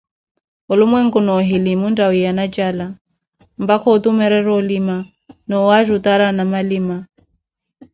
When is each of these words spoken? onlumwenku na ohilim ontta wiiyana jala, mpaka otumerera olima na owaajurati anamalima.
onlumwenku 0.71 1.19
na 1.25 1.31
ohilim 1.39 1.81
ontta 1.87 2.05
wiiyana 2.11 2.45
jala, 2.55 2.85
mpaka 3.63 3.85
otumerera 3.95 4.51
olima 4.59 4.97
na 5.47 5.53
owaajurati 5.61 6.23
anamalima. 6.29 6.97